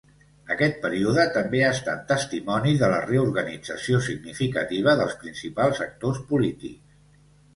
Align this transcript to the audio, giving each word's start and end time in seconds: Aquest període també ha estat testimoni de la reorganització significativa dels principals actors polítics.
Aquest 0.53 0.77
període 0.85 1.23
també 1.33 1.59
ha 1.65 1.73
estat 1.73 1.99
testimoni 2.11 2.71
de 2.79 2.89
la 2.93 3.03
reorganització 3.03 3.99
significativa 4.07 4.97
dels 5.03 5.13
principals 5.25 5.83
actors 5.89 6.23
polítics. 6.33 6.97